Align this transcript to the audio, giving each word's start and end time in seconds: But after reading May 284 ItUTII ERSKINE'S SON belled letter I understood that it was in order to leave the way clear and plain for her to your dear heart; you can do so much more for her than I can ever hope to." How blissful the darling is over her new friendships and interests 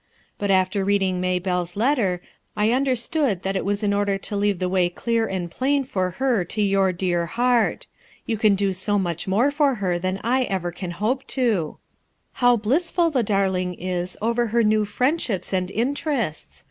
But 0.39 0.49
after 0.49 0.83
reading 0.83 1.21
May 1.21 1.39
284 1.39 1.39
ItUTII 1.39 1.61
ERSKINE'S 1.61 1.69
SON 1.69 1.79
belled 1.79 1.89
letter 1.89 2.21
I 2.57 2.75
understood 2.75 3.41
that 3.43 3.55
it 3.55 3.63
was 3.63 3.83
in 3.83 3.93
order 3.93 4.17
to 4.17 4.35
leave 4.35 4.57
the 4.57 4.67
way 4.69 4.89
clear 4.89 5.27
and 5.27 5.51
plain 5.51 5.83
for 5.83 6.09
her 6.09 6.43
to 6.43 6.59
your 6.63 6.91
dear 6.91 7.25
heart; 7.27 7.85
you 8.25 8.35
can 8.35 8.55
do 8.55 8.73
so 8.73 8.97
much 8.97 9.27
more 9.27 9.51
for 9.51 9.75
her 9.75 9.99
than 9.99 10.19
I 10.23 10.45
can 10.45 10.51
ever 10.51 10.73
hope 10.93 11.27
to." 11.27 11.77
How 12.33 12.57
blissful 12.57 13.11
the 13.11 13.21
darling 13.21 13.75
is 13.75 14.17
over 14.23 14.47
her 14.47 14.63
new 14.63 14.85
friendships 14.85 15.53
and 15.53 15.69
interests 15.69 16.59